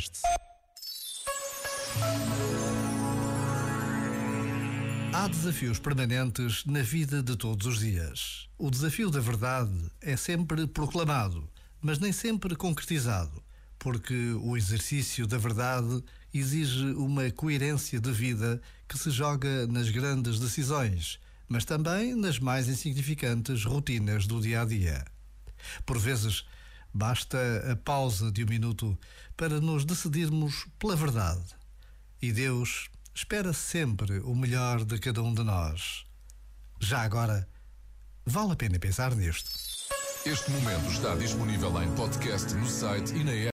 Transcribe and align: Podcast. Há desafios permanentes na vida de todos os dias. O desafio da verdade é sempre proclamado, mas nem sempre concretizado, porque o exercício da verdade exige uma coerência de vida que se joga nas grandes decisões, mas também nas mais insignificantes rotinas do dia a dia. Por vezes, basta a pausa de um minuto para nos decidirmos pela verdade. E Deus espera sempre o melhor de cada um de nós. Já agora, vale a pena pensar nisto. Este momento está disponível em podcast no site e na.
Podcast. 0.00 0.22
Há 5.12 5.28
desafios 5.28 5.78
permanentes 5.78 6.64
na 6.64 6.80
vida 6.80 7.22
de 7.22 7.36
todos 7.36 7.66
os 7.66 7.80
dias. 7.80 8.48
O 8.56 8.70
desafio 8.70 9.10
da 9.10 9.20
verdade 9.20 9.72
é 10.00 10.16
sempre 10.16 10.66
proclamado, 10.66 11.48
mas 11.82 11.98
nem 11.98 12.12
sempre 12.12 12.56
concretizado, 12.56 13.42
porque 13.78 14.32
o 14.42 14.56
exercício 14.56 15.26
da 15.26 15.36
verdade 15.36 16.02
exige 16.32 16.92
uma 16.92 17.30
coerência 17.30 18.00
de 18.00 18.10
vida 18.10 18.60
que 18.88 18.98
se 18.98 19.10
joga 19.10 19.66
nas 19.66 19.90
grandes 19.90 20.40
decisões, 20.40 21.18
mas 21.48 21.64
também 21.64 22.14
nas 22.14 22.38
mais 22.38 22.68
insignificantes 22.68 23.64
rotinas 23.64 24.26
do 24.26 24.40
dia 24.40 24.62
a 24.62 24.64
dia. 24.64 25.04
Por 25.84 25.98
vezes, 25.98 26.44
basta 26.92 27.38
a 27.70 27.76
pausa 27.76 28.30
de 28.30 28.44
um 28.44 28.48
minuto 28.48 28.98
para 29.36 29.60
nos 29.60 29.84
decidirmos 29.84 30.66
pela 30.78 30.96
verdade. 30.96 31.44
E 32.20 32.32
Deus 32.32 32.90
espera 33.14 33.52
sempre 33.52 34.20
o 34.20 34.34
melhor 34.34 34.84
de 34.84 34.98
cada 34.98 35.22
um 35.22 35.32
de 35.32 35.42
nós. 35.42 36.04
Já 36.80 37.02
agora, 37.02 37.48
vale 38.26 38.52
a 38.52 38.56
pena 38.56 38.78
pensar 38.78 39.14
nisto. 39.14 39.50
Este 40.26 40.50
momento 40.50 40.90
está 40.90 41.14
disponível 41.14 41.82
em 41.82 41.90
podcast 41.94 42.52
no 42.54 42.66
site 42.68 43.14
e 43.14 43.24
na. 43.24 43.32